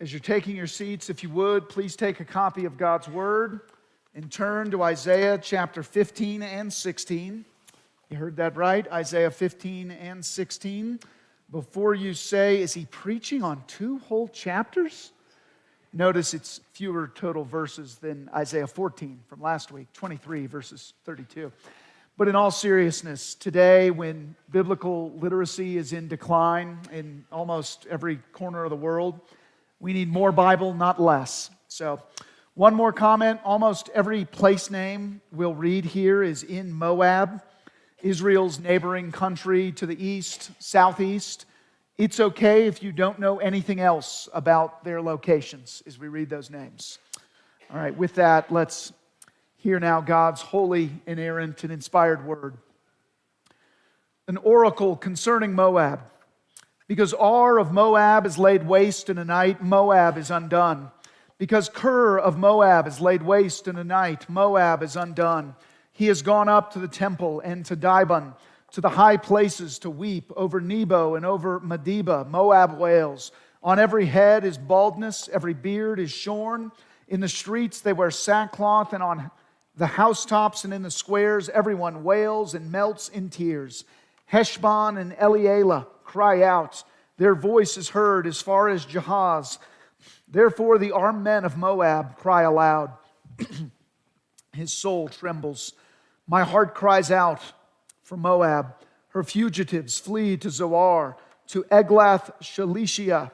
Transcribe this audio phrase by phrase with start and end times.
[0.00, 3.60] As you're taking your seats, if you would, please take a copy of God's Word
[4.14, 7.44] and turn to Isaiah chapter 15 and 16.
[8.08, 8.90] You heard that right?
[8.90, 11.00] Isaiah 15 and 16.
[11.50, 15.12] Before you say, is he preaching on two whole chapters?
[15.92, 21.52] Notice it's fewer total verses than Isaiah 14 from last week, 23 verses 32.
[22.16, 28.64] But in all seriousness, today, when biblical literacy is in decline in almost every corner
[28.64, 29.20] of the world,
[29.80, 31.50] we need more Bible, not less.
[31.68, 32.00] So,
[32.54, 37.42] one more comment almost every place name we'll read here is in Moab,
[38.02, 41.46] Israel's neighboring country to the east, southeast.
[41.96, 46.50] It's okay if you don't know anything else about their locations as we read those
[46.50, 46.98] names.
[47.70, 48.92] All right, with that, let's
[49.56, 52.56] hear now God's holy, inerrant, and inspired word.
[54.28, 56.00] An oracle concerning Moab.
[56.90, 60.90] Because Ar of Moab is laid waste in a night, Moab is undone.
[61.38, 65.54] Because Kir of Moab is laid waste in a night, Moab is undone.
[65.92, 68.34] He has gone up to the temple and to Dibon,
[68.72, 72.28] to the high places to weep over Nebo and over Medeba.
[72.28, 73.30] Moab wails.
[73.62, 76.72] On every head is baldness, every beard is shorn.
[77.06, 79.30] In the streets they wear sackcloth, and on
[79.76, 83.84] the housetops and in the squares everyone wails and melts in tears.
[84.26, 86.82] Heshbon and Elealeh cry out.
[87.18, 89.58] Their voice is heard as far as Jahaz.
[90.26, 92.90] Therefore, the armed men of Moab cry aloud.
[94.52, 95.72] His soul trembles.
[96.26, 97.40] My heart cries out
[98.02, 98.74] for Moab.
[99.10, 101.16] Her fugitives flee to Zoar,
[101.48, 103.30] to Eglath Shelishiyah.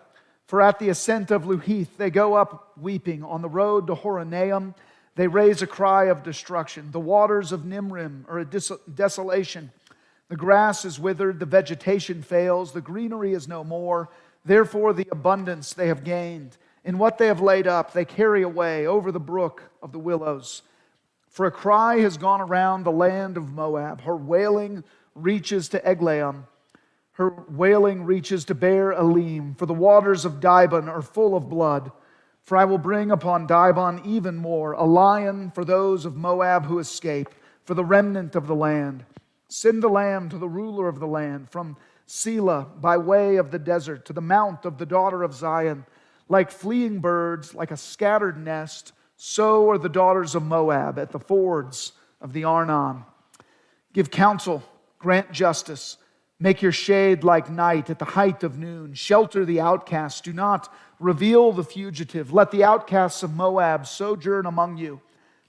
[0.47, 3.23] For at the ascent of Luhith they go up weeping.
[3.25, 4.75] On the road to Horonaim
[5.15, 6.91] they raise a cry of destruction.
[6.91, 9.73] The waters of Nimrim are a desolation.
[10.29, 14.09] The grass is withered, the vegetation fails, the greenery is no more.
[14.45, 18.87] Therefore, the abundance they have gained, in what they have laid up, they carry away
[18.87, 20.63] over the brook of the willows.
[21.29, 24.03] For a cry has gone around the land of Moab.
[24.03, 24.85] Her wailing
[25.15, 26.45] reaches to Eglaim.
[27.13, 29.55] Her wailing reaches to Beer Elim.
[29.57, 31.91] For the waters of Dibon are full of blood.
[32.43, 36.79] For I will bring upon Dibon even more, a lion for those of Moab who
[36.79, 37.35] escape,
[37.65, 39.05] for the remnant of the land.
[39.49, 41.77] Send the lamb to the ruler of the land, from
[42.07, 45.87] Sela by way of the desert to the mount of the daughter of Zion.
[46.29, 51.21] Like fleeing birds, like a scattered nest, so are the daughters of Moab at the
[51.21, 53.05] fords of the Arnon.
[53.93, 54.63] Give counsel,
[54.99, 55.97] grant justice,
[56.41, 58.95] make your shade like night at the height of noon.
[58.95, 62.33] Shelter the outcast, do not reveal the fugitive.
[62.33, 65.01] Let the outcasts of Moab sojourn among you,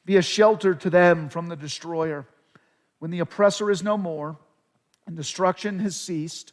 [0.06, 2.28] be a shelter to them from the destroyer
[3.00, 4.38] when the oppressor is no more
[5.06, 6.52] and destruction has ceased,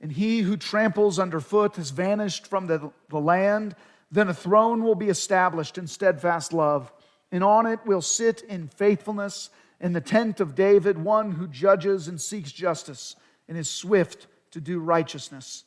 [0.00, 3.74] and he who tramples underfoot has vanished from the, the land,
[4.10, 6.92] then a throne will be established in steadfast love,
[7.32, 9.50] and on it will sit in faithfulness
[9.80, 13.16] in the tent of David one who judges and seeks justice
[13.48, 15.64] and is swift to do righteousness.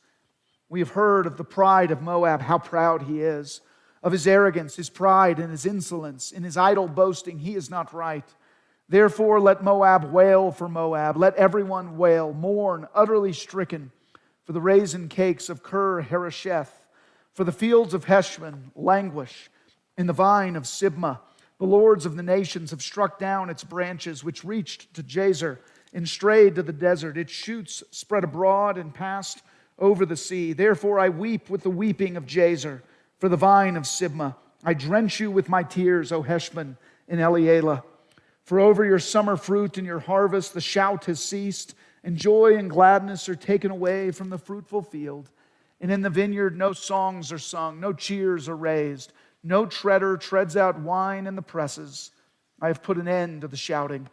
[0.69, 3.61] We have heard of the pride of Moab, how proud he is,
[4.03, 6.31] of his arrogance, his pride, and his insolence.
[6.31, 8.25] In his idle boasting, he is not right.
[8.89, 11.17] Therefore, let Moab wail for Moab.
[11.17, 13.91] Let everyone wail, mourn, utterly stricken
[14.45, 16.71] for the raisin cakes of Kir Hareseth,
[17.33, 19.49] for the fields of Heshbon languish,
[19.97, 21.19] in the vine of Sibmah.
[21.59, 25.57] The lords of the nations have struck down its branches, which reached to Jazer
[25.93, 27.17] and strayed to the desert.
[27.17, 29.41] Its shoots spread abroad and passed
[29.79, 30.53] over the sea.
[30.53, 32.81] Therefore, I weep with the weeping of Jazer
[33.19, 34.35] for the vine of Sibmah.
[34.63, 36.77] I drench you with my tears, O Heshbon
[37.07, 37.83] and Elealeh.
[38.47, 42.69] For over your summer fruit and your harvest the shout has ceased, and joy and
[42.69, 45.29] gladness are taken away from the fruitful field.
[45.81, 49.11] And in the vineyard no songs are sung, no cheers are raised,
[49.43, 52.11] no treader treads out wine in the presses.
[52.61, 54.07] I have put an end to the shouting.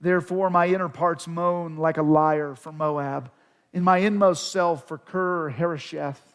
[0.00, 3.30] Therefore, my inner parts moan like a lyre for Moab,
[3.72, 6.34] in my inmost self for Kir Hareseth.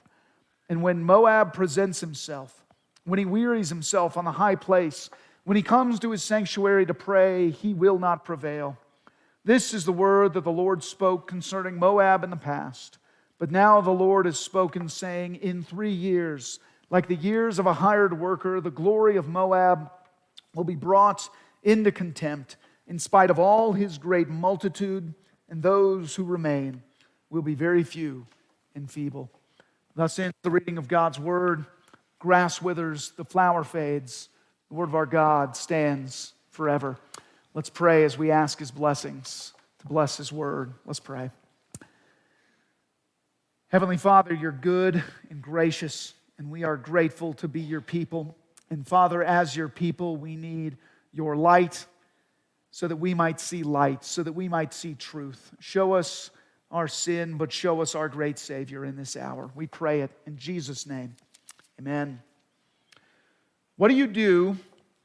[0.69, 2.63] And when Moab presents himself,
[3.03, 5.09] when he wearies himself on the high place,
[5.45, 8.77] when he comes to his sanctuary to pray, he will not prevail.
[9.43, 12.97] This is the word that the Lord spoke concerning Moab in the past.
[13.39, 16.59] But now the Lord has spoken, saying, In three years,
[16.89, 19.91] like the years of a hired worker, the glory of Moab
[20.55, 21.27] will be brought
[21.61, 22.55] into contempt,
[22.87, 25.13] in spite of all his great multitude,
[25.49, 26.81] and those who remain
[27.29, 28.27] will be very few
[28.75, 29.29] and feeble.
[29.93, 31.65] Thus ends the reading of God's word.
[32.19, 34.29] Grass withers, the flower fades
[34.73, 36.97] the word of our God stands forever.
[37.53, 40.73] Let's pray as we ask his blessings to bless his word.
[40.83, 41.29] Let's pray.
[43.67, 48.35] Heavenly Father, you're good and gracious and we are grateful to be your people.
[48.71, 50.77] And Father, as your people, we need
[51.11, 51.85] your light
[52.71, 55.51] so that we might see light, so that we might see truth.
[55.59, 56.31] Show us
[56.71, 59.51] our sin, but show us our great Savior in this hour.
[59.53, 61.15] We pray it in Jesus' name.
[61.79, 62.23] Amen.
[63.75, 64.57] What do you do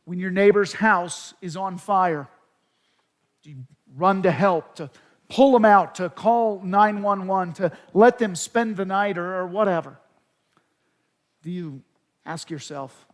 [0.04, 2.28] when your neighbor's house is on fire?
[3.42, 3.64] Do you
[3.96, 4.90] run to help, to
[5.28, 9.98] pull them out, to call 911, to let them spend the night or, or whatever?
[11.42, 11.82] Do you
[12.26, 13.06] ask yourself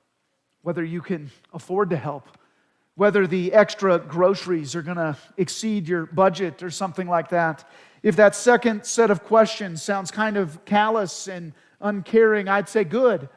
[0.63, 2.27] whether you can afford to help?
[2.97, 7.69] Whether the extra groceries are going to exceed your budget or something like that.
[8.03, 13.29] If that second set of questions sounds kind of callous and uncaring, I'd say good.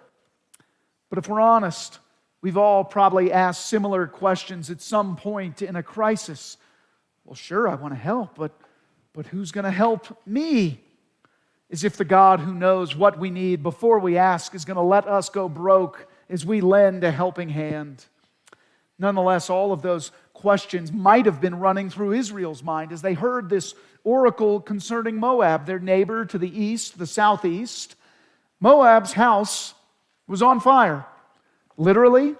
[1.10, 2.00] But if we're honest,
[2.42, 6.58] we've all probably asked similar questions at some point in a crisis.
[7.26, 8.52] Well, sure, I want to help, but,
[9.14, 10.82] but who's going to help me?
[11.70, 14.82] As if the God who knows what we need before we ask is going to
[14.82, 18.06] let us go broke as we lend a helping hand.
[19.00, 23.50] Nonetheless, all of those questions might have been running through Israel's mind as they heard
[23.50, 27.96] this oracle concerning Moab, their neighbor to the east, the southeast.
[28.60, 29.74] Moab's house
[30.28, 31.06] was on fire.
[31.78, 32.36] Literally,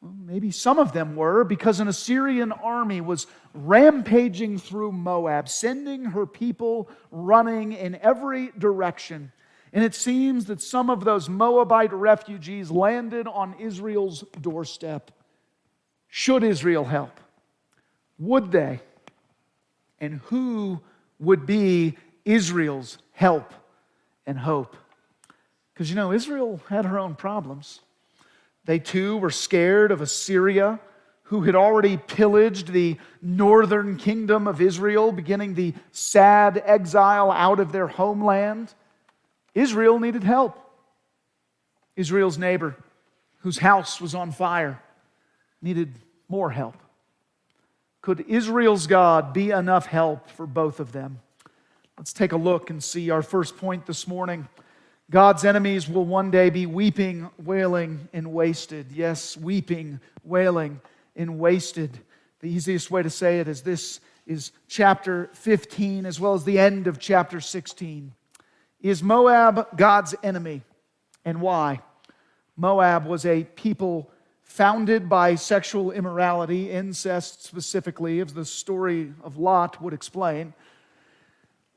[0.00, 6.06] well, maybe some of them were, because an Assyrian army was rampaging through Moab, sending
[6.06, 9.32] her people running in every direction.
[9.72, 15.10] And it seems that some of those Moabite refugees landed on Israel's doorstep.
[16.08, 17.20] Should Israel help?
[18.18, 18.80] Would they?
[20.00, 20.80] And who
[21.18, 23.52] would be Israel's help
[24.26, 24.76] and hope?
[25.72, 27.80] Because you know, Israel had her own problems.
[28.64, 30.80] They too were scared of Assyria,
[31.24, 37.72] who had already pillaged the northern kingdom of Israel, beginning the sad exile out of
[37.72, 38.74] their homeland.
[39.54, 40.58] Israel needed help.
[41.96, 42.76] Israel's neighbor,
[43.38, 44.82] whose house was on fire,
[45.62, 45.94] needed
[46.28, 46.76] more help.
[48.02, 51.20] Could Israel's God be enough help for both of them?
[51.98, 54.48] Let's take a look and see our first point this morning.
[55.10, 58.92] God's enemies will one day be weeping, wailing, and wasted.
[58.92, 60.80] Yes, weeping, wailing,
[61.16, 61.98] and wasted.
[62.38, 66.60] The easiest way to say it is this is chapter 15 as well as the
[66.60, 68.12] end of chapter 16.
[68.82, 70.62] Is Moab God's enemy?
[71.24, 71.80] And why?
[72.56, 74.12] Moab was a people
[74.44, 80.54] founded by sexual immorality, incest specifically, as the story of Lot would explain.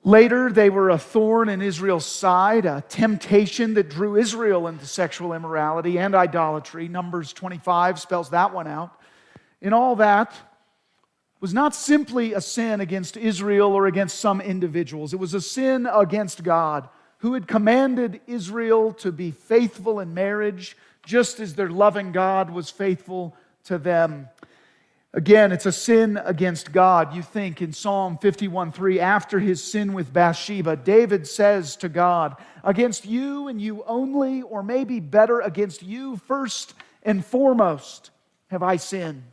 [0.06, 5.32] Later, they were a thorn in Israel's side, a temptation that drew Israel into sexual
[5.32, 6.90] immorality and idolatry.
[6.90, 9.00] Numbers 25 spells that one out.
[9.62, 10.34] And all that
[11.40, 15.86] was not simply a sin against Israel or against some individuals, it was a sin
[15.86, 16.90] against God,
[17.20, 22.70] who had commanded Israel to be faithful in marriage, just as their loving God was
[22.70, 23.36] faithful
[23.66, 24.28] to them.
[25.16, 27.16] Again, it's a sin against God.
[27.16, 32.36] You think in Psalm 51 3, after his sin with Bathsheba, David says to God,
[32.64, 36.74] Against you and you only, or maybe better, against you first
[37.04, 38.10] and foremost
[38.48, 39.24] have I sinned.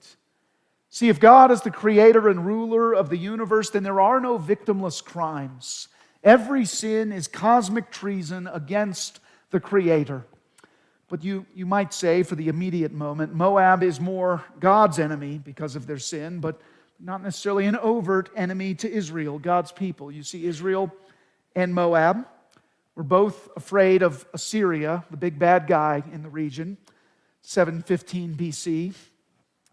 [0.90, 4.38] See, if God is the creator and ruler of the universe, then there are no
[4.38, 5.88] victimless crimes.
[6.22, 10.26] Every sin is cosmic treason against the creator.
[11.10, 15.74] But you, you might say, for the immediate moment, Moab is more God's enemy because
[15.74, 16.60] of their sin, but
[17.00, 20.12] not necessarily an overt enemy to Israel, God's people.
[20.12, 20.94] You see, Israel
[21.56, 22.26] and Moab
[22.94, 26.76] were both afraid of Assyria, the big bad guy in the region,
[27.42, 28.94] 715 BC.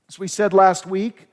[0.10, 1.28] As we said last week,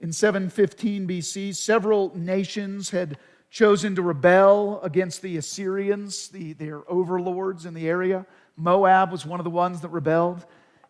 [0.00, 3.18] in 715 BC, several nations had
[3.50, 8.24] chosen to rebel against the Assyrians, the, their overlords in the area.
[8.56, 10.44] Moab was one of the ones that rebelled.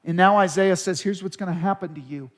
[0.04, 2.30] And now Isaiah says, here's what's going to happen to you.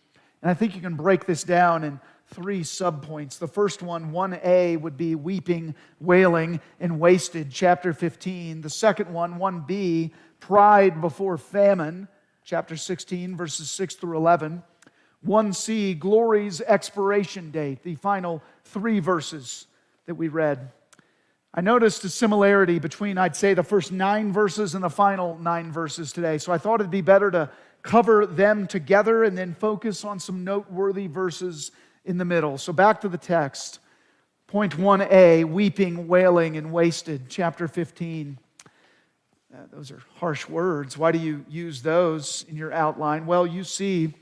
[0.42, 3.38] And I think you can break this down in three subpoints.
[3.38, 8.62] The first one, 1a, would be weeping, wailing, and wasted, chapter 15.
[8.62, 10.10] The second one, 1b,
[10.40, 12.08] pride before famine,
[12.44, 14.62] chapter 16, verses 6 through 11.
[15.26, 19.66] 1c, glory's expiration date, the final three verses
[20.06, 20.70] that we read.
[21.54, 25.70] I noticed a similarity between, I'd say, the first nine verses and the final nine
[25.70, 26.38] verses today.
[26.38, 27.50] So I thought it'd be better to
[27.82, 31.70] cover them together and then focus on some noteworthy verses
[32.06, 32.56] in the middle.
[32.56, 33.80] So back to the text.
[34.46, 38.38] Point 1a weeping, wailing, and wasted, chapter 15.
[39.52, 40.96] Uh, those are harsh words.
[40.96, 43.26] Why do you use those in your outline?
[43.26, 44.14] Well, you see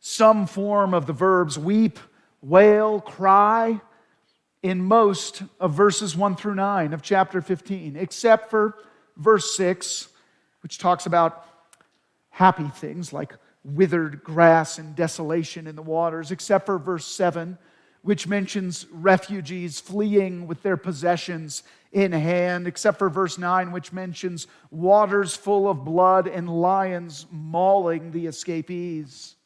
[0.00, 1.98] some form of the verbs weep,
[2.40, 3.80] wail, cry
[4.62, 8.78] in most of verses 1 through 9 of chapter 15, except for
[9.16, 10.08] verse 6,
[10.62, 11.46] which talks about
[12.30, 17.58] happy things like withered grass and desolation in the waters, except for verse 7,
[18.02, 24.46] which mentions refugees fleeing with their possessions in hand, except for verse 9, which mentions
[24.70, 29.36] waters full of blood and lions mauling the escapees.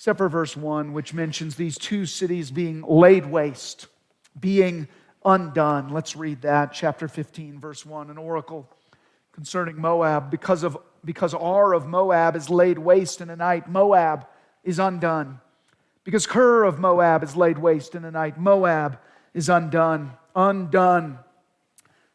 [0.00, 3.86] Except for verse 1, which mentions these two cities being laid waste,
[4.40, 4.88] being
[5.26, 5.90] undone.
[5.90, 8.66] Let's read that, chapter 15, verse 1, an oracle
[9.32, 10.30] concerning Moab.
[10.30, 14.26] Because, of, because Ar of Moab is laid waste in a night, Moab
[14.64, 15.38] is undone.
[16.02, 18.98] Because Kir of Moab is laid waste in a night, Moab
[19.34, 21.18] is undone undone.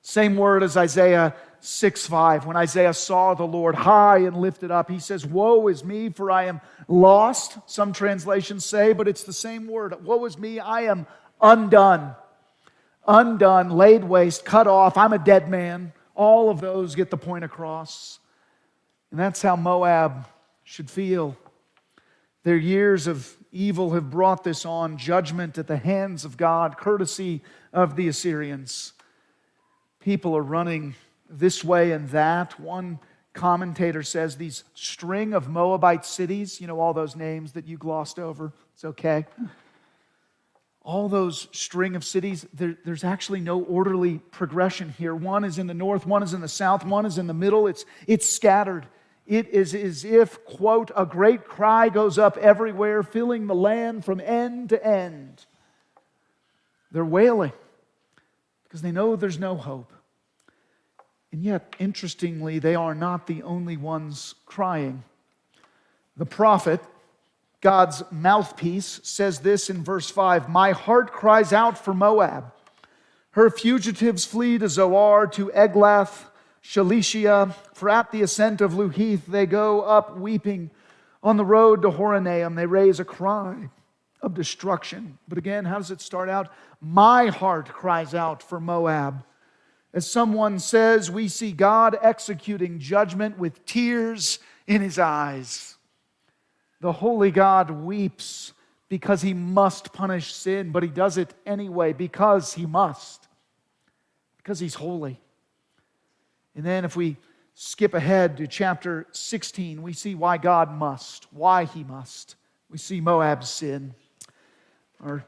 [0.01, 1.35] Same word as Isaiah
[1.65, 2.45] 6 5.
[2.45, 6.29] When Isaiah saw the Lord high and lifted up, he says, Woe is me, for
[6.29, 7.57] I am lost.
[7.65, 10.05] Some translations say, but it's the same word.
[10.05, 11.07] Woe is me, I am
[11.41, 12.15] undone.
[13.07, 14.97] Undone, laid waste, cut off.
[14.97, 15.93] I'm a dead man.
[16.15, 18.19] All of those get the point across.
[19.11, 20.27] And that's how Moab
[20.63, 21.37] should feel.
[22.43, 27.41] Their years of evil have brought this on judgment at the hands of God, courtesy
[27.73, 28.93] of the Assyrians.
[29.99, 30.95] People are running
[31.29, 32.59] this way and that.
[32.59, 32.99] One
[33.33, 38.17] commentator says these string of Moabite cities, you know, all those names that you glossed
[38.17, 39.25] over, it's okay.
[40.81, 45.15] All those string of cities, there, there's actually no orderly progression here.
[45.15, 47.67] One is in the north, one is in the south, one is in the middle.
[47.67, 48.85] It's, it's scattered.
[49.25, 54.19] It is as if, quote, a great cry goes up everywhere, filling the land from
[54.19, 55.45] end to end.
[56.91, 57.51] They're wailing
[58.63, 59.91] because they know there's no hope.
[61.35, 65.03] And yet, interestingly, they are not the only ones crying.
[66.15, 66.79] The prophet,
[67.59, 72.53] God's mouthpiece, says this in verse 5 My heart cries out for Moab.
[73.31, 76.27] Her fugitives flee to Zoar, to Eglath
[76.63, 80.71] Shelishiyah, for at the ascent of Luhith they go up weeping.
[81.21, 83.69] On the road to Horonaim they raise a cry
[84.21, 85.17] of destruction.
[85.27, 86.47] But again, how does it start out?
[86.79, 89.25] My heart cries out for Moab.
[89.95, 95.77] As someone says, we see God executing judgment with tears in his eyes.
[96.81, 98.51] The holy God weeps
[98.89, 103.25] because he must punish sin, but he does it anyway because he must,
[104.37, 105.21] because he's holy.
[106.55, 107.15] And then if we
[107.53, 112.35] skip ahead to chapter 16, we see why God must, why he must.
[112.69, 113.95] We see Moab's sin.
[115.01, 115.23] Our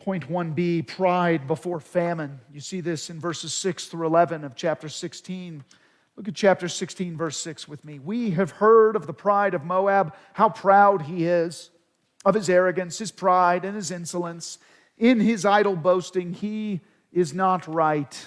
[0.00, 2.40] point 1b, pride before famine.
[2.52, 5.62] You see this in verses 6 through 11 of chapter 16.
[6.16, 7.98] Look at chapter 16, verse 6 with me.
[7.98, 11.70] We have heard of the pride of Moab, how proud he is,
[12.24, 14.58] of his arrogance, his pride, and his insolence.
[14.98, 16.80] In his idle boasting, he
[17.12, 18.26] is not right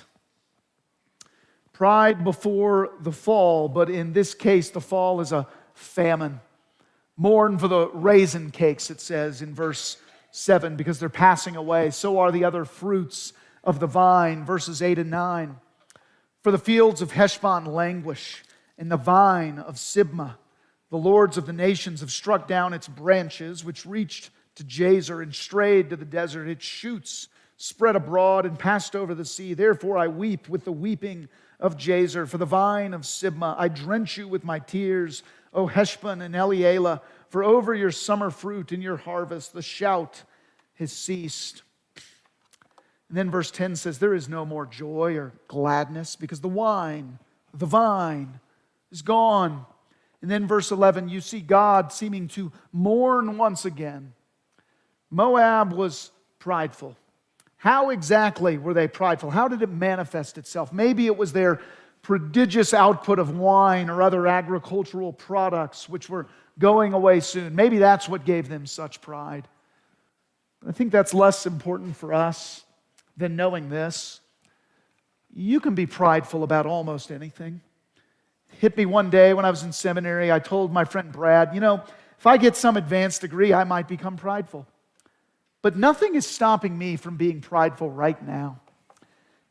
[1.73, 6.39] pride before the fall, but in this case, the fall is a famine.
[7.17, 9.97] Mourn for the raisin cakes, it says in verse
[10.35, 11.91] 7, because they're passing away.
[11.91, 15.57] So are the other fruits of the vine, verses 8 and 9.
[16.41, 18.43] For the fields of Heshbon languish,
[18.77, 20.35] and the vine of Sibmah.
[20.89, 25.33] The lords of the nations have struck down its branches, which reached to Jazer and
[25.33, 26.47] strayed to the desert.
[26.47, 29.53] Its shoots spread abroad and passed over the sea.
[29.53, 33.55] Therefore I weep with the weeping of Jazer, for the vine of Sibmah.
[33.57, 35.21] I drench you with my tears,
[35.53, 40.23] O Heshbon and Elealeh, for over your summer fruit and your harvest the shout
[40.75, 41.63] has ceased.
[43.09, 47.19] And then verse 10 says, There is no more joy or gladness because the wine,
[47.53, 48.39] the vine,
[48.91, 49.65] is gone.
[50.21, 54.13] And then verse 11, you see God seeming to mourn once again.
[55.11, 56.97] Moab was prideful.
[57.57, 59.29] How exactly were they prideful?
[59.31, 60.73] How did it manifest itself?
[60.73, 61.61] Maybe it was their
[62.03, 66.27] prodigious output of wine or other agricultural products which were
[66.59, 67.55] going away soon.
[67.55, 69.47] Maybe that's what gave them such pride.
[70.67, 72.63] I think that's less important for us
[73.17, 74.19] than knowing this.
[75.33, 77.61] You can be prideful about almost anything.
[78.59, 80.31] hit me one day when I was in seminary.
[80.31, 81.83] I told my friend Brad, you know,
[82.19, 84.67] if I get some advanced degree, I might become prideful.
[85.61, 88.59] But nothing is stopping me from being prideful right now.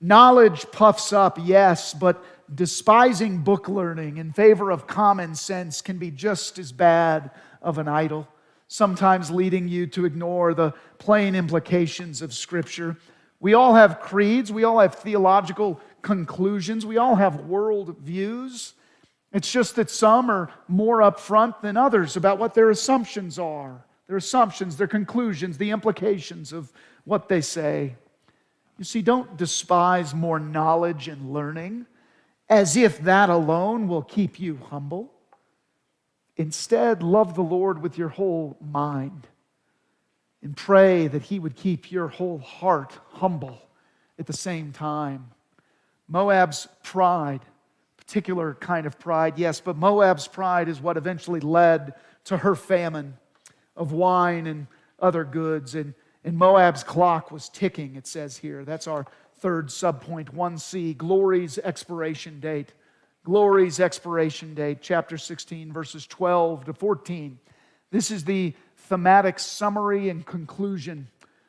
[0.05, 6.11] Knowledge puffs up, yes, but despising book learning in favor of common sense can be
[6.11, 7.31] just as bad
[7.63, 8.27] of an idol,
[8.67, 12.97] sometimes leading you to ignore the plain implications of Scripture.
[13.39, 18.75] We all have creeds, we all have theological conclusions, we all have world views.
[19.33, 24.19] It's just that some are more upfront than others about what their assumptions are their
[24.19, 26.71] assumptions, their conclusions, the implications of
[27.05, 27.97] what they say.
[28.79, 31.87] You see, don't despise more knowledge and learning.
[32.53, 35.11] as if that alone will keep you humble.
[36.37, 39.27] Instead, love the Lord with your whole mind
[40.43, 43.59] and pray that He would keep your whole heart humble
[44.19, 45.31] at the same time.
[46.09, 47.41] Moab's pride,
[47.97, 53.17] particular kind of pride, yes, but Moab's pride is what eventually led to her famine
[53.77, 54.67] of wine and
[54.99, 55.75] other goods.
[55.75, 58.65] And, and Moab's clock was ticking, it says here.
[58.65, 59.07] That's our
[59.39, 62.73] third subpoint 1c glory's expiration date.
[63.25, 67.39] Glory's expiration date, chapter 16, verses 12 to 14.
[67.91, 71.09] This is the thematic summary and conclusion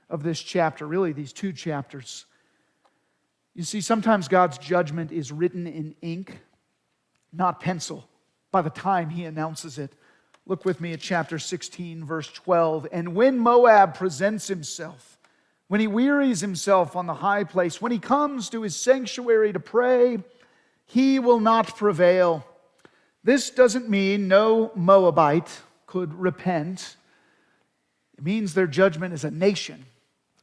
[0.09, 2.25] of this chapter, really, these two chapters.
[3.55, 6.39] You see, sometimes God's judgment is written in ink,
[7.31, 8.07] not pencil,
[8.51, 9.93] by the time He announces it.
[10.45, 12.87] Look with me at chapter 16, verse 12.
[12.91, 15.17] And when Moab presents himself,
[15.67, 19.59] when he wearies himself on the high place, when he comes to his sanctuary to
[19.59, 20.17] pray,
[20.85, 22.45] he will not prevail.
[23.23, 26.97] This doesn't mean no Moabite could repent.
[28.17, 29.85] It means their judgment as a nation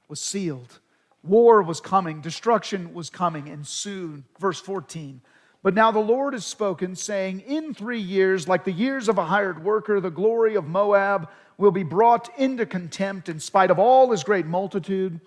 [0.09, 0.80] was sealed.
[1.23, 4.25] War was coming, destruction was coming, and soon.
[4.38, 5.21] Verse 14.
[5.62, 9.26] But now the Lord has spoken, saying, In three years, like the years of a
[9.26, 14.10] hired worker, the glory of Moab will be brought into contempt in spite of all
[14.10, 15.20] his great multitude.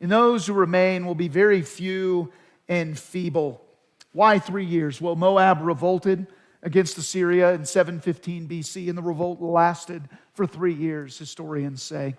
[0.00, 2.32] And those who remain will be very few
[2.68, 3.64] and feeble.
[4.12, 5.00] Why three years?
[5.00, 6.28] Well, Moab revolted
[6.62, 12.14] against Assyria in 715 BC, and the revolt lasted for three years, historians say.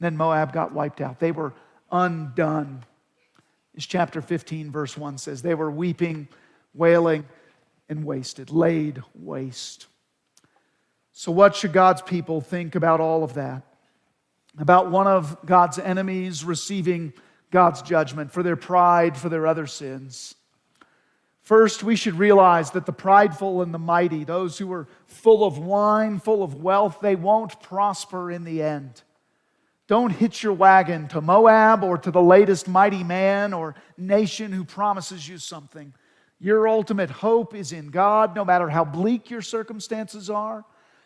[0.00, 1.20] Then Moab got wiped out.
[1.20, 1.52] They were
[1.92, 2.84] undone.
[3.76, 6.28] As chapter 15, verse 1 says, they were weeping,
[6.74, 7.24] wailing,
[7.88, 9.86] and wasted, laid waste.
[11.12, 13.62] So, what should God's people think about all of that?
[14.58, 17.12] About one of God's enemies receiving
[17.50, 20.34] God's judgment for their pride, for their other sins.
[21.42, 25.58] First, we should realize that the prideful and the mighty, those who are full of
[25.58, 29.02] wine, full of wealth, they won't prosper in the end.
[29.86, 34.64] Don't hitch your wagon to Moab or to the latest mighty man or nation who
[34.64, 35.92] promises you something.
[36.44, 40.62] Your ultimate hope is in God, no matter how bleak your circumstances are,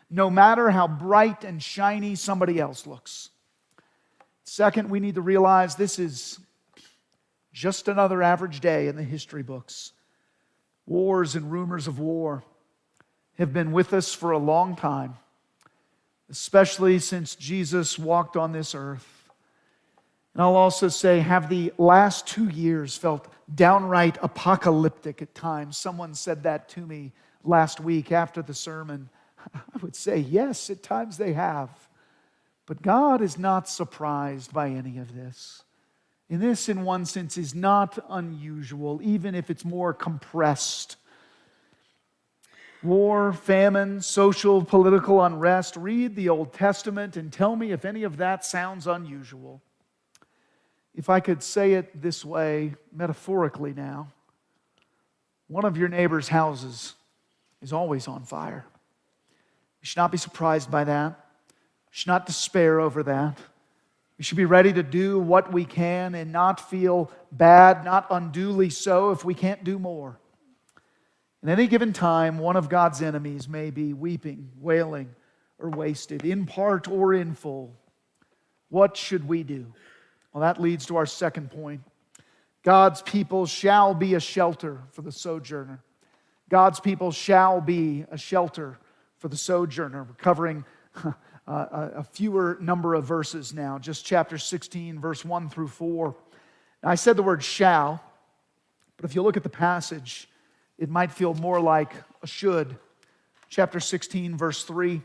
[0.09, 3.29] no matter how bright and shiny somebody else looks.
[4.43, 6.41] Second, we need to realize this is
[7.53, 9.93] just another average day in the history books.
[10.85, 12.43] Wars and rumors of war
[13.37, 15.15] have been with us for a long time,
[16.29, 19.29] especially since Jesus walked on this earth.
[20.33, 25.77] And I'll also say, have the last two years felt downright apocalyptic at times?
[25.77, 27.11] Someone said that to me
[27.43, 29.09] last week after the sermon.
[29.53, 31.69] I would say, yes, at times they have.
[32.65, 35.63] But God is not surprised by any of this.
[36.29, 40.97] And this, in one sense, is not unusual, even if it's more compressed.
[42.83, 45.75] War, famine, social, political unrest.
[45.75, 49.61] Read the Old Testament and tell me if any of that sounds unusual.
[50.95, 54.11] If I could say it this way, metaphorically now,
[55.47, 56.93] one of your neighbor's houses
[57.61, 58.65] is always on fire.
[59.81, 61.09] You should not be surprised by that.
[61.47, 63.37] You should not despair over that.
[64.17, 68.69] We should be ready to do what we can and not feel bad, not unduly
[68.69, 70.19] so, if we can't do more.
[71.41, 75.15] In any given time, one of God's enemies may be weeping, wailing,
[75.57, 77.73] or wasted, in part or in full.
[78.67, 79.73] What should we do?
[80.33, 81.81] Well, that leads to our second point.
[82.63, 85.81] God's people shall be a shelter for the sojourner.
[86.49, 88.79] God's people shall be a shelter
[89.17, 90.03] for the sojourner.
[90.03, 90.65] We're covering
[91.03, 91.13] uh,
[91.47, 96.15] a fewer number of verses now, just chapter 16, verse 1 through 4.
[96.83, 98.03] Now, I said the word shall,
[98.97, 100.29] but if you look at the passage,
[100.77, 102.77] it might feel more like a should.
[103.49, 105.01] Chapter 16, verse 3.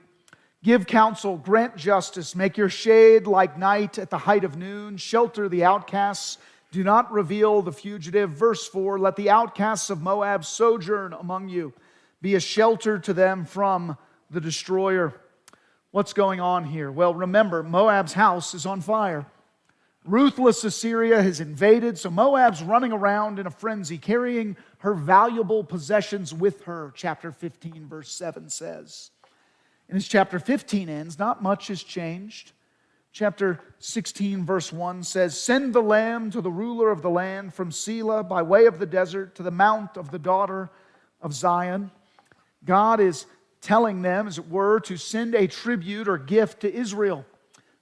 [0.65, 5.47] Give counsel, grant justice, make your shade like night at the height of noon, shelter
[5.47, 6.39] the outcasts,
[6.73, 8.31] do not reveal the fugitive.
[8.31, 11.75] Verse 4 Let the outcasts of Moab sojourn among you,
[12.23, 13.99] be a shelter to them from
[14.31, 15.13] the destroyer.
[15.91, 16.91] What's going on here?
[16.91, 19.27] Well, remember, Moab's house is on fire.
[20.07, 26.33] Ruthless Assyria has invaded, so Moab's running around in a frenzy, carrying her valuable possessions
[26.33, 29.11] with her, chapter 15, verse 7 says.
[29.89, 32.53] And as chapter 15 ends, not much has changed.
[33.13, 37.71] Chapter 16, verse 1 says, Send the lamb to the ruler of the land from
[37.71, 40.71] Sela by way of the desert to the mount of the daughter
[41.21, 41.91] of Zion.
[42.65, 43.27] God is
[43.61, 47.25] telling them, as it were, to send a tribute or gift to Israel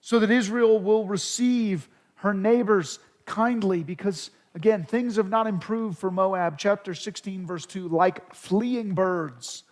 [0.01, 6.11] so that Israel will receive her neighbors kindly because Again, things have not improved for
[6.11, 6.59] Moab.
[6.59, 9.65] Chapter 16, verse 2 like fleeing birds,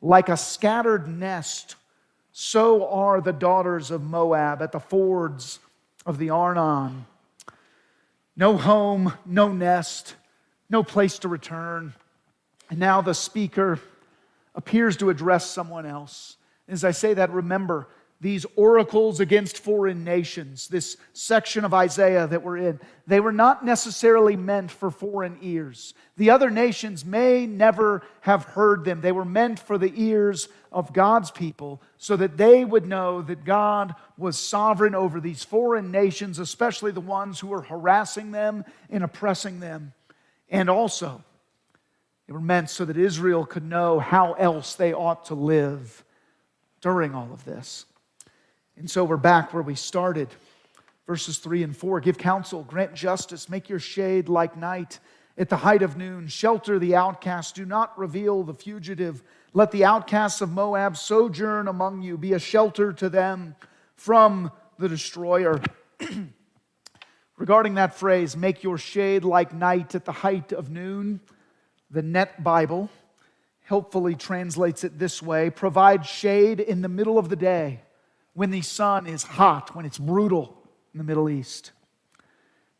[0.00, 1.76] like a scattered nest,
[2.32, 5.58] so are the daughters of Moab at the fords
[6.06, 7.06] of the Arnon.
[8.36, 10.14] No home, no nest,
[10.70, 11.94] no place to return.
[12.70, 13.80] And now the speaker
[14.54, 16.36] appears to address someone else.
[16.68, 17.88] As I say that, remember
[18.20, 23.64] these oracles against foreign nations, this section of Isaiah that we're in, they were not
[23.64, 25.94] necessarily meant for foreign ears.
[26.16, 29.00] The other nations may never have heard them.
[29.00, 33.44] They were meant for the ears of God's people so that they would know that
[33.44, 39.04] God was sovereign over these foreign nations, especially the ones who were harassing them and
[39.04, 39.92] oppressing them.
[40.50, 41.22] And also,
[42.26, 46.04] they were meant so that Israel could know how else they ought to live
[46.80, 47.86] during all of this.
[48.78, 50.28] And so we're back where we started.
[51.04, 55.00] Verses 3 and 4 Give counsel, grant justice, make your shade like night
[55.36, 59.24] at the height of noon, shelter the outcast, do not reveal the fugitive.
[59.52, 63.56] Let the outcasts of Moab sojourn among you, be a shelter to them
[63.96, 65.60] from the destroyer.
[67.36, 71.18] Regarding that phrase, make your shade like night at the height of noon,
[71.90, 72.90] the Net Bible
[73.64, 77.80] helpfully translates it this way provide shade in the middle of the day
[78.38, 80.56] when the sun is hot, when it's brutal
[80.94, 81.72] in the Middle East.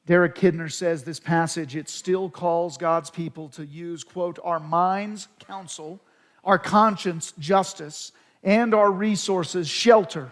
[0.06, 5.26] Derek Kidner says this passage, it still calls God's people to use, quote, our minds,
[5.40, 5.98] counsel,
[6.44, 8.12] our conscience, justice,
[8.44, 10.30] and our resources, shelter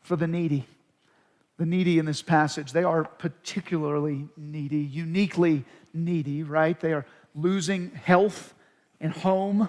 [0.00, 0.66] for the needy.
[1.58, 6.80] The needy in this passage, they are particularly needy, uniquely needy, right?
[6.80, 8.54] They are losing health
[8.98, 9.68] and home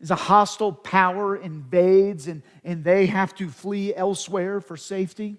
[0.00, 5.36] as a hostile power invades and, and they have to flee elsewhere for safety.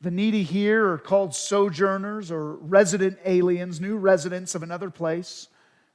[0.00, 5.48] The needy here are called sojourners or resident aliens, new residents of another place.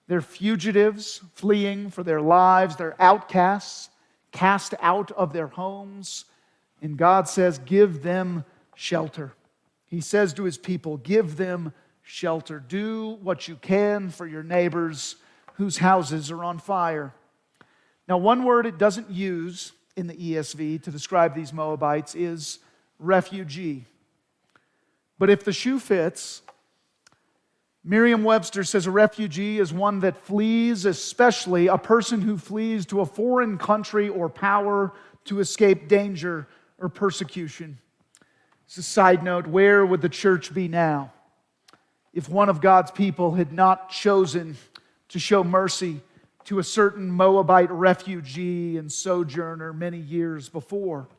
[0.08, 3.90] They're fugitives fleeing for their lives, they're outcasts,
[4.32, 6.26] cast out of their homes.
[6.82, 9.34] And God says, Give them shelter.
[9.88, 12.60] He says to his people, Give them shelter.
[12.60, 15.16] Do what you can for your neighbors
[15.56, 17.14] whose houses are on fire.
[18.08, 22.60] Now, one word it doesn't use in the ESV to describe these Moabites is
[23.00, 23.86] refugee.
[25.18, 26.42] But if the shoe fits,
[27.84, 33.02] Merriam Webster says a refugee is one that flees, especially a person who flees to
[33.02, 34.92] a foreign country or power
[35.26, 36.48] to escape danger
[36.80, 37.78] or persecution.
[38.68, 41.12] As a side note, where would the church be now
[42.12, 44.58] if one of God's people had not chosen
[45.10, 46.02] to show mercy
[46.46, 51.10] to a certain Moabite refugee and sojourner many years before.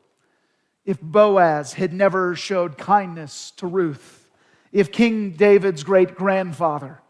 [0.85, 4.29] If Boaz had never showed kindness to Ruth,
[4.71, 7.01] if King David's great grandfather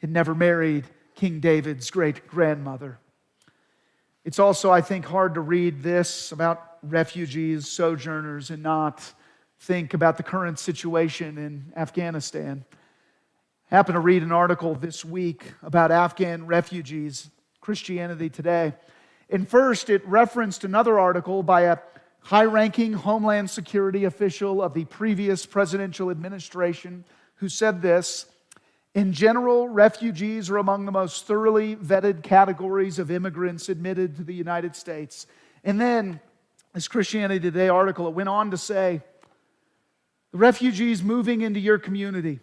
[0.00, 2.98] had never married King David's great grandmother.
[4.24, 9.02] It's also, I think, hard to read this about refugees, sojourners, and not
[9.58, 12.64] think about the current situation in Afghanistan.
[13.70, 17.30] I happened to read an article this week about Afghan refugees
[17.70, 18.74] Christianity Today.
[19.28, 21.78] And first, it referenced another article by a
[22.18, 27.04] high ranking Homeland Security official of the previous presidential administration
[27.36, 28.26] who said this
[28.96, 34.34] In general, refugees are among the most thoroughly vetted categories of immigrants admitted to the
[34.34, 35.28] United States.
[35.62, 36.18] And then,
[36.74, 39.00] this Christianity Today article, it went on to say,
[40.32, 42.40] the refugees moving into your community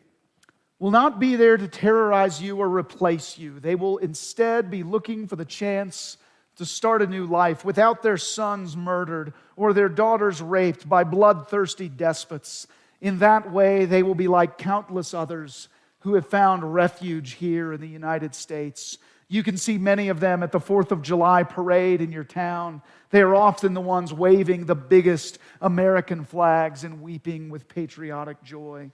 [0.79, 3.59] will not be there to terrorize you or replace you.
[3.59, 6.17] They will instead be looking for the chance
[6.57, 11.89] to start a new life without their sons murdered or their daughters raped by bloodthirsty
[11.89, 12.67] despots.
[12.99, 17.81] In that way, they will be like countless others who have found refuge here in
[17.81, 18.97] the United States.
[19.27, 22.81] You can see many of them at the 4th of July parade in your town.
[23.09, 28.91] They are often the ones waving the biggest American flags and weeping with patriotic joy.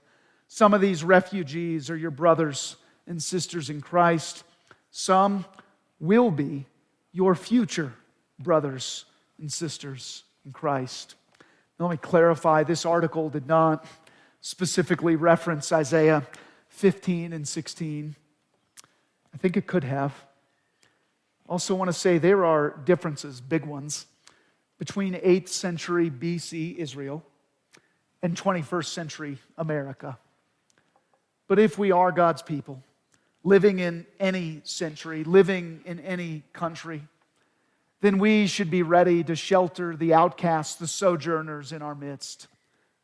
[0.54, 2.76] Some of these refugees are your brothers
[3.08, 4.44] and sisters in Christ.
[4.92, 5.46] Some
[5.98, 6.66] will be
[7.10, 7.92] your future
[8.38, 9.04] brothers
[9.40, 11.16] and sisters in Christ.
[11.80, 13.84] Let me clarify this article did not
[14.42, 16.24] specifically reference Isaiah
[16.68, 18.14] 15 and 16.
[19.34, 20.14] I think it could have.
[21.48, 24.06] Also, want to say there are differences, big ones,
[24.78, 27.24] between 8th century BC Israel
[28.22, 30.16] and 21st century America.
[31.46, 32.82] But if we are God's people,
[33.42, 37.06] living in any century, living in any country,
[38.00, 42.48] then we should be ready to shelter the outcasts, the sojourners in our midst,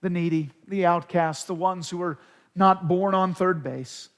[0.00, 2.18] the needy, the outcasts, the ones who are
[2.54, 4.08] not born on third base,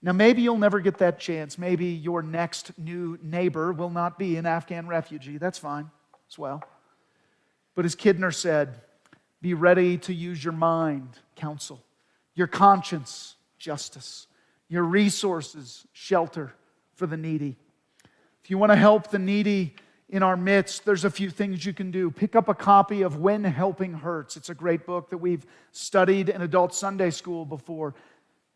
[0.00, 1.58] Now, maybe you'll never get that chance.
[1.58, 5.38] Maybe your next new neighbor will not be an Afghan refugee.
[5.38, 5.90] That's fine
[6.30, 6.62] as well.
[7.74, 8.80] But as Kidner said,
[9.40, 11.82] be ready to use your mind, counsel,
[12.38, 14.28] your conscience, justice,
[14.68, 16.54] your resources, shelter
[16.94, 17.56] for the needy.
[18.44, 19.74] If you want to help the needy
[20.08, 22.12] in our midst, there's a few things you can do.
[22.12, 24.36] Pick up a copy of When Helping Hurts.
[24.36, 27.96] It's a great book that we've studied in adult Sunday school before.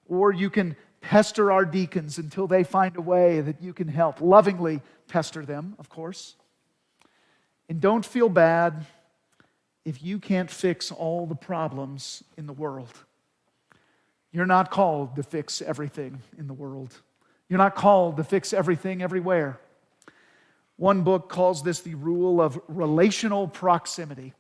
[0.07, 4.21] Or you can pester our deacons until they find a way that you can help.
[4.21, 6.37] Lovingly pester them, of course.
[7.68, 8.87] And don't feel bad
[9.85, 12.92] if you can't fix all the problems in the world.
[14.33, 16.99] You're not called to fix everything in the world.
[17.49, 19.61] You're not called to fix everything everywhere.
[20.77, 24.33] One book calls this the rule of relational proximity.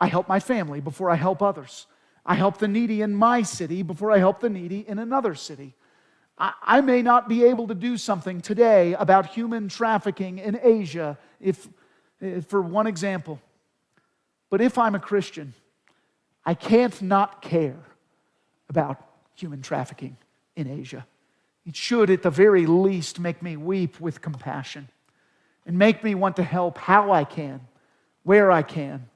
[0.00, 1.86] I help my family before I help others.
[2.24, 5.74] I help the needy in my city before I help the needy in another city.
[6.36, 11.68] I, may not be able to do something today about human trafficking in Asia, if,
[12.20, 13.40] if, for one example.
[14.50, 15.54] But if I'm a Christian,
[16.44, 17.76] I can't not care
[18.68, 20.16] about human trafficking
[20.56, 21.06] in Asia.
[21.66, 24.88] It should, at the very least, make me weep with compassion
[25.66, 27.60] and make me want to help how I can,
[28.22, 29.08] where I can.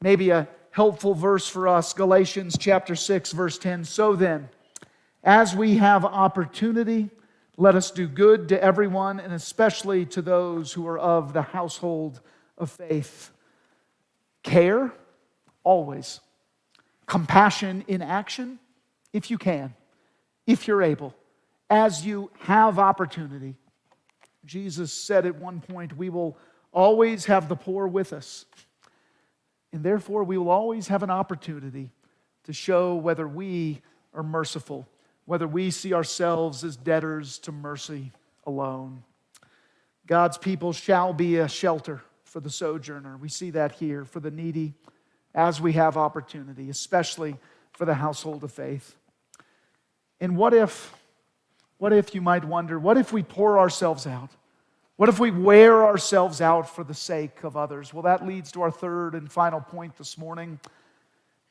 [0.00, 3.84] Maybe a helpful verse for us Galatians chapter 6, verse 10.
[3.84, 4.48] So then,
[5.24, 7.10] as we have opportunity,
[7.56, 12.20] let us do good to everyone, and especially to those who are of the household
[12.56, 13.30] of faith.
[14.42, 14.92] Care,
[15.64, 16.20] always.
[17.06, 18.58] Compassion in action,
[19.12, 19.74] if you can,
[20.46, 21.14] if you're able,
[21.68, 23.56] as you have opportunity.
[24.44, 26.36] Jesus said at one point, We will
[26.72, 28.46] always have the poor with us.
[29.72, 31.90] And therefore, we will always have an opportunity
[32.44, 33.82] to show whether we
[34.14, 34.88] are merciful,
[35.26, 38.12] whether we see ourselves as debtors to mercy
[38.44, 39.04] alone.
[40.06, 43.16] God's people shall be a shelter for the sojourner.
[43.16, 44.74] We see that here for the needy
[45.34, 47.36] as we have opportunity, especially
[47.72, 48.96] for the household of faith.
[50.20, 50.94] And what if,
[51.78, 54.30] what if you might wonder, what if we pour ourselves out?
[54.96, 57.94] What if we wear ourselves out for the sake of others?
[57.94, 60.60] Well, that leads to our third and final point this morning.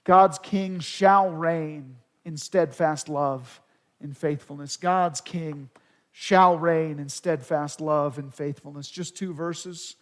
[0.04, 3.60] God's king shall reign in steadfast love
[4.02, 4.78] and faithfulness.
[4.78, 5.70] God's king
[6.12, 8.88] shall reign in steadfast love and faithfulness.
[8.88, 9.96] Just two verses,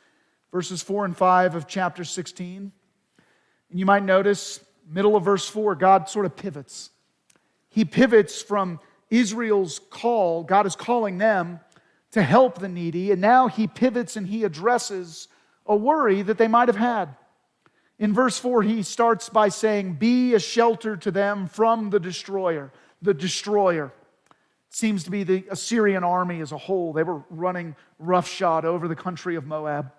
[0.52, 2.72] verses 4 and 5 of chapter 16.
[3.70, 6.90] And you might notice, middle of verse 4, God sort of pivots.
[7.78, 8.80] He pivots from
[9.12, 11.60] Israel's call, God is calling them
[12.10, 15.28] to help the needy, and now he pivots and he addresses
[15.64, 17.16] a worry that they might have had.
[18.00, 22.72] In verse 4, he starts by saying, Be a shelter to them from the destroyer.
[23.04, 23.94] The destroyer
[24.72, 26.94] seems to be the Assyrian army as a whole.
[26.94, 29.92] They were running roughshod over the country of Moab.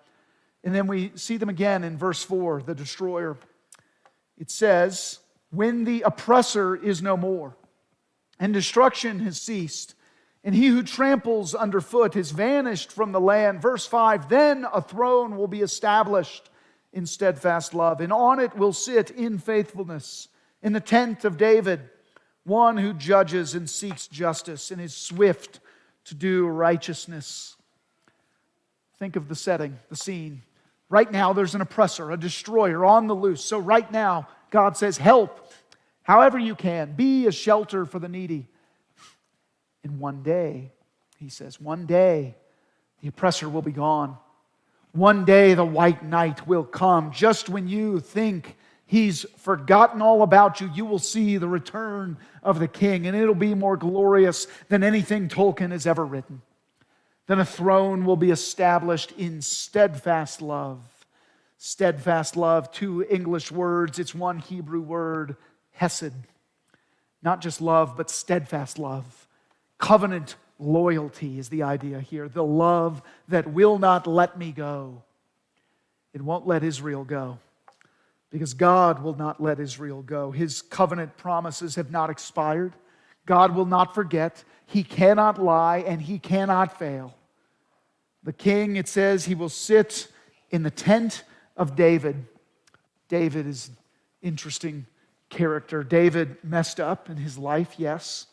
[0.65, 3.37] And then we see them again in verse 4, the destroyer.
[4.37, 7.55] It says, When the oppressor is no more,
[8.39, 9.95] and destruction has ceased,
[10.43, 13.61] and he who tramples underfoot has vanished from the land.
[13.61, 16.49] Verse 5 Then a throne will be established
[16.93, 20.29] in steadfast love, and on it will sit in faithfulness,
[20.61, 21.81] in the tent of David,
[22.43, 25.59] one who judges and seeks justice and is swift
[26.05, 27.55] to do righteousness.
[28.97, 30.41] Think of the setting, the scene.
[30.89, 33.45] Right now, there's an oppressor, a destroyer on the loose.
[33.45, 35.48] So, right now, God says, Help
[36.09, 38.47] however you can, be a shelter for the needy.
[39.83, 40.71] And one day,
[41.19, 42.33] he says, one day
[42.99, 44.17] the oppressor will be gone.
[44.91, 47.11] One day the white knight will come.
[47.11, 52.57] Just when you think he's forgotten all about you, you will see the return of
[52.57, 56.41] the king, and it'll be more glorious than anything Tolkien has ever written.
[57.27, 60.79] Then a throne will be established in steadfast love.
[61.59, 65.35] Steadfast love, two English words, it's one Hebrew word,
[65.79, 66.11] hesed.
[67.23, 69.27] Not just love, but steadfast love.
[69.77, 72.27] Covenant loyalty is the idea here.
[72.27, 75.03] The love that will not let me go.
[76.13, 77.39] It won't let Israel go
[78.29, 80.31] because God will not let Israel go.
[80.31, 82.73] His covenant promises have not expired.
[83.25, 84.43] God will not forget.
[84.65, 87.15] He cannot lie and he cannot fail.
[88.23, 90.09] The king, it says, he will sit
[90.51, 91.23] in the tent
[91.55, 92.25] of David.
[93.07, 93.71] David is
[94.21, 94.85] interesting
[95.29, 95.83] character.
[95.83, 98.27] David messed up in his life, yes.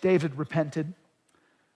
[0.00, 0.94] David repented.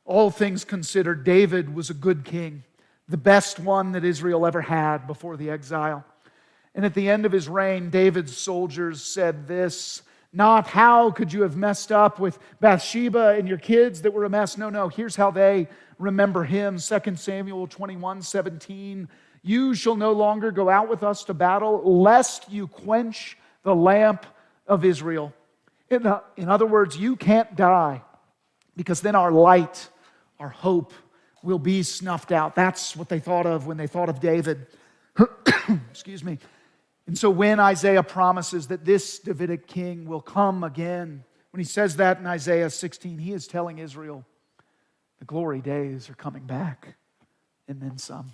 [0.04, 2.64] All things considered, David was a good king,
[3.08, 6.04] the best one that Israel ever had before the exile.
[6.74, 11.42] And at the end of his reign, David's soldiers said this Not how could you
[11.42, 14.56] have messed up with Bathsheba and your kids that were a mess.
[14.56, 14.88] No, no.
[14.88, 19.08] Here's how they remember him 2 Samuel 21 17.
[19.44, 24.26] You shall no longer go out with us to battle, lest you quench the lamp
[24.66, 25.32] of Israel.
[25.90, 28.02] In, the, in other words, you can't die
[28.76, 29.88] because then our light,
[30.38, 30.92] our hope,
[31.42, 32.54] will be snuffed out.
[32.54, 34.66] That's what they thought of when they thought of David.
[35.90, 36.38] Excuse me.
[37.06, 41.96] And so when Isaiah promises that this Davidic king will come again, when he says
[41.96, 44.24] that in Isaiah 16, he is telling Israel
[45.18, 46.94] the glory days are coming back
[47.68, 48.32] and then some.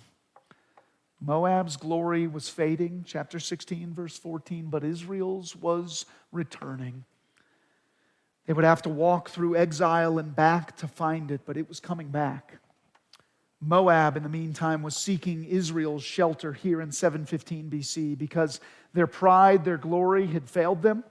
[1.21, 7.03] Moab's glory was fading, chapter 16, verse 14, but Israel's was returning.
[8.45, 11.79] They would have to walk through exile and back to find it, but it was
[11.79, 12.59] coming back.
[13.61, 18.61] Moab, in the meantime, was seeking Israel's shelter here in 715 BC because
[18.93, 21.03] their pride, their glory had failed them.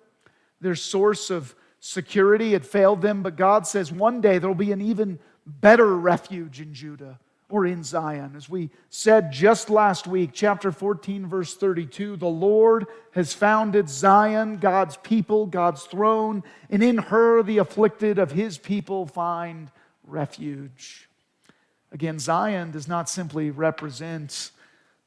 [0.60, 3.22] Their source of security had failed them.
[3.22, 7.18] But God says one day there will be an even better refuge in Judah
[7.50, 8.34] or in Zion.
[8.36, 14.58] As we said just last week, chapter 14, verse 32, the Lord has founded Zion,
[14.58, 19.70] God's people, God's throne, and in her the afflicted of his people find
[20.04, 21.08] refuge.
[21.90, 24.50] Again, Zion does not simply represent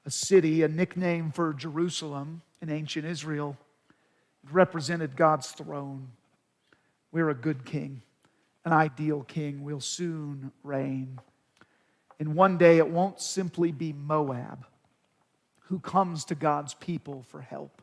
[0.05, 3.55] a city, a nickname for Jerusalem in ancient Israel.
[4.43, 6.07] It represented God's throne.
[7.11, 8.01] We're a good king,
[8.65, 9.63] an ideal king.
[9.63, 11.19] We'll soon reign.
[12.21, 14.67] And one day it won't simply be Moab
[15.61, 17.81] who comes to God's people for help.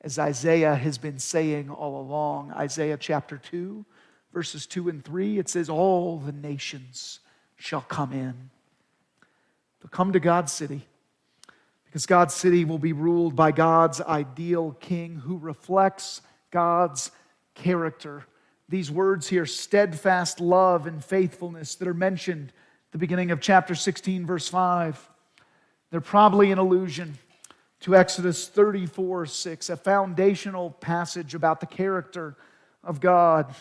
[0.00, 3.84] As Isaiah has been saying all along, Isaiah chapter 2,
[4.32, 7.20] verses 2 and 3, it says, All the nations
[7.56, 8.48] shall come in.
[9.82, 10.86] They'll come to God's city
[11.84, 17.10] because God's city will be ruled by God's ideal king who reflects God's
[17.54, 18.24] character.
[18.70, 22.54] These words here, steadfast love and faithfulness, that are mentioned
[22.90, 25.10] the beginning of chapter 16, verse 5,
[25.90, 27.18] they're probably an allusion
[27.80, 32.36] to Exodus 34 6, a foundational passage about the character
[32.82, 33.54] of God.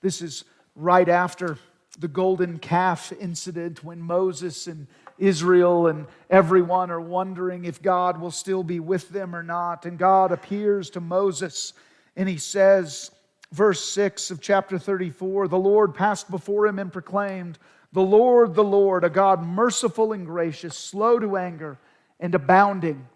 [0.00, 1.58] This is right after
[1.98, 8.32] the golden calf incident when Moses and Israel and everyone are wondering if God will
[8.32, 9.86] still be with them or not.
[9.86, 11.72] And God appears to Moses
[12.16, 13.12] and he says,
[13.52, 17.58] verse 6 of chapter 34 the Lord passed before him and proclaimed,
[17.94, 21.78] The Lord, the Lord, a God merciful and gracious, slow to anger,
[22.18, 23.06] and abounding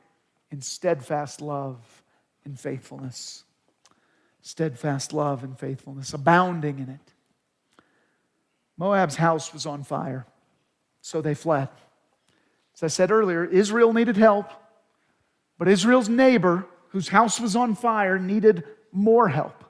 [0.53, 1.77] in steadfast love
[2.45, 3.43] and faithfulness.
[4.41, 7.13] Steadfast love and faithfulness, abounding in it.
[8.77, 10.25] Moab's house was on fire,
[11.01, 11.69] so they fled.
[12.77, 14.49] As I said earlier, Israel needed help,
[15.59, 18.63] but Israel's neighbor, whose house was on fire, needed
[18.93, 19.65] more help.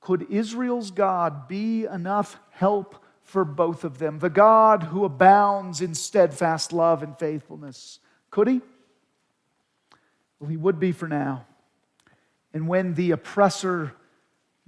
[0.00, 3.03] Could Israel's God be enough help
[3.34, 4.20] for both of them?
[4.20, 7.98] The God who abounds in steadfast love and faithfulness.
[8.30, 8.60] Could he?
[10.38, 11.44] Well, he would be for now.
[12.52, 13.92] And when the oppressor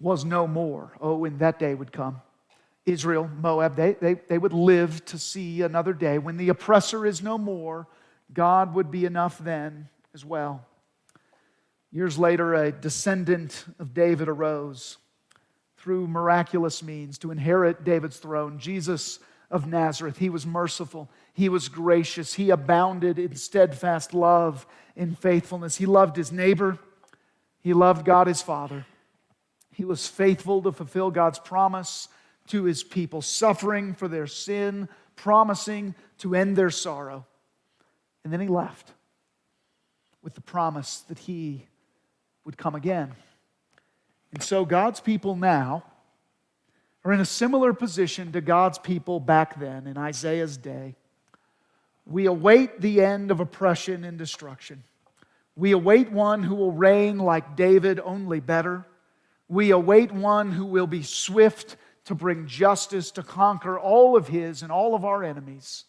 [0.01, 2.21] was no more, oh, when that day would come,
[2.85, 6.19] Israel, Moab, they, they, they would live to see another day.
[6.19, 7.87] When the oppressor is no more,
[8.33, 10.67] God would be enough then as well.
[11.93, 14.97] Years later, a descendant of David arose
[15.87, 18.59] through miraculous means to inherit David's throne.
[18.59, 19.21] Jesus
[19.53, 20.19] of Nazareth.
[20.19, 25.77] He was merciful, he was gracious, he abounded in steadfast love, in faithfulness.
[25.77, 26.81] He loved his neighbor,
[27.61, 28.85] he loved God his Father.
[29.71, 32.09] He was faithful to fulfill God's promise
[32.49, 37.27] to his people, suffering for their sin, promising to end their sorrow.
[38.25, 38.91] And then he left
[40.21, 41.69] with the promise that he
[42.45, 43.13] would come again.
[44.37, 45.83] And so God's people now
[47.07, 50.95] are in a similar position to God's people back then in Isaiah's day.
[52.05, 54.83] We await the end of oppression and destruction.
[55.57, 58.85] We await one who will reign like David, only better.
[59.49, 64.63] We await one who will be swift to bring justice, to conquer all of his
[64.63, 65.85] and all of our enemies.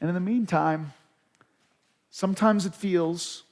[0.00, 0.92] And in the meantime,
[2.10, 3.42] sometimes it feels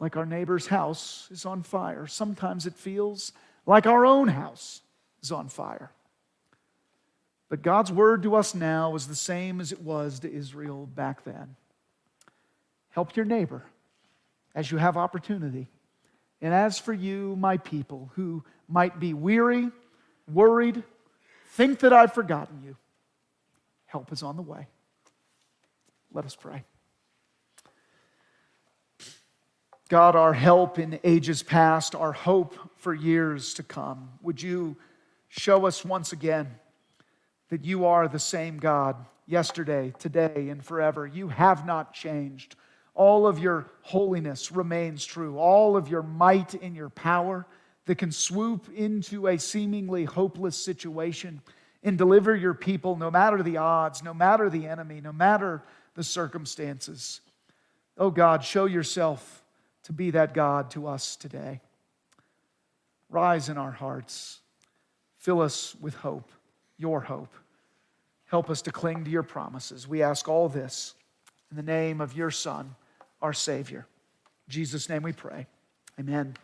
[0.00, 2.06] like our neighbor's house is on fire.
[2.06, 3.32] Sometimes it feels
[3.66, 4.80] like our own house
[5.22, 5.92] is on fire.
[7.50, 11.24] But God's word to us now is the same as it was to Israel back
[11.24, 11.54] then.
[12.90, 13.64] Help your neighbor
[14.54, 15.68] as you have opportunity.
[16.40, 19.70] And as for you, my people, who might be weary
[20.32, 20.82] worried,
[21.48, 22.76] think that I've forgotten you,
[23.86, 24.68] help is on the way.
[26.12, 26.64] Let us pray.
[29.90, 34.08] God, our help in ages past, our hope for years to come.
[34.22, 34.76] Would you
[35.26, 36.46] show us once again
[37.48, 41.08] that you are the same God yesterday, today, and forever?
[41.08, 42.54] You have not changed.
[42.94, 47.44] All of your holiness remains true, all of your might and your power
[47.86, 51.42] that can swoop into a seemingly hopeless situation
[51.82, 55.64] and deliver your people no matter the odds, no matter the enemy, no matter
[55.96, 57.22] the circumstances.
[57.98, 59.39] Oh God, show yourself
[59.84, 61.60] to be that God to us today.
[63.08, 64.40] Rise in our hearts.
[65.18, 66.30] Fill us with hope,
[66.78, 67.34] your hope.
[68.26, 69.88] Help us to cling to your promises.
[69.88, 70.94] We ask all this
[71.50, 72.74] in the name of your Son,
[73.20, 73.86] our Savior.
[74.46, 75.46] In Jesus' name we pray.
[75.98, 76.34] Amen.